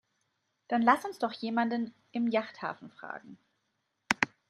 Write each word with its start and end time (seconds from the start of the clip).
Dann 0.67 0.81
lass 0.81 1.05
uns 1.05 1.19
doch 1.19 1.31
jemanden 1.31 1.93
im 2.11 2.25
Yachthafen 2.27 2.89
fragen. 2.89 3.37